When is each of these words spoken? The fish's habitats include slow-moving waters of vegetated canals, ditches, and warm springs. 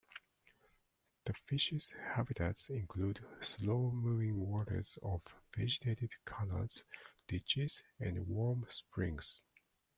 The 1.25 1.33
fish's 1.45 1.91
habitats 2.15 2.69
include 2.71 3.23
slow-moving 3.41 4.35
waters 4.35 4.97
of 5.03 5.21
vegetated 5.55 6.09
canals, 6.25 6.83
ditches, 7.27 7.83
and 7.99 8.27
warm 8.27 8.65
springs. 8.67 9.43